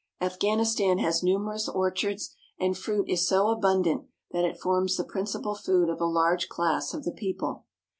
[0.19, 5.89] Afghanistan has numerous orchards, and fruit is so abundant that it forms the principal food
[5.89, 7.65] of a large class of the people.